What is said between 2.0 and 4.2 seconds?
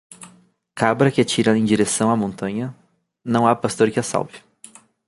à montanha, não há pastor que a